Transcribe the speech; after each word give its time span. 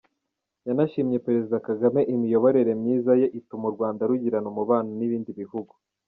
Yanashimye 0.67 1.17
Perezida 1.25 1.57
Kagame 1.67 2.01
imiyoborere 2.13 2.71
myiza 2.81 3.11
ye, 3.21 3.27
ituma 3.39 3.65
u 3.67 3.73
Rwanda 3.75 4.01
rugirana 4.09 4.47
umubano 4.53 4.89
n’ibindi 4.97 5.31
bihugu. 5.41 5.73